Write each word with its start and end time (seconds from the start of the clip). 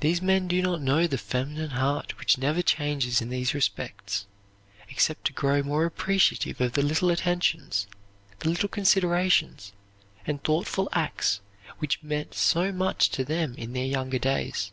These 0.00 0.20
men 0.20 0.48
do 0.48 0.60
not 0.60 0.82
know 0.82 1.06
the 1.06 1.16
feminine 1.16 1.70
heart 1.70 2.18
which 2.18 2.36
never 2.36 2.60
changes 2.60 3.22
in 3.22 3.30
these 3.30 3.54
respects, 3.54 4.26
except 4.90 5.24
to 5.24 5.32
grow 5.32 5.62
more 5.62 5.86
appreciative 5.86 6.60
of 6.60 6.74
the 6.74 6.82
little 6.82 7.08
attentions, 7.10 7.86
the 8.40 8.50
little 8.50 8.68
considerations, 8.68 9.72
and 10.26 10.44
thoughtful 10.44 10.90
acts 10.92 11.40
which 11.78 12.02
meant 12.02 12.34
so 12.34 12.70
much 12.70 13.08
to 13.12 13.24
them 13.24 13.54
in 13.54 13.72
their 13.72 13.86
younger 13.86 14.18
days. 14.18 14.72